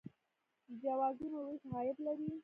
[0.67, 2.29] د جوازونو ویش عاید لري